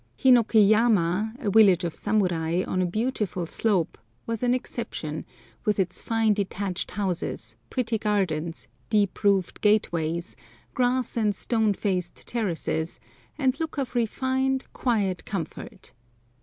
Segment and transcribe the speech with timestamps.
[0.17, 5.25] Hinokiyama, a village of samurai, on a beautiful slope, was an exception,
[5.63, 10.35] with its fine detached houses, pretty gardens, deep roofed gateways,
[10.73, 12.99] grass and stone faced terraces,
[13.37, 15.93] and look of refined, quiet comfort.